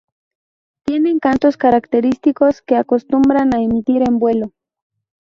Tienen 0.83 1.19
cantos 1.19 1.57
característicos 1.57 2.63
que 2.63 2.75
acostumbran 2.75 3.53
a 3.55 3.61
emitir 3.61 4.01
en 4.01 4.17
vuelo. 4.17 4.51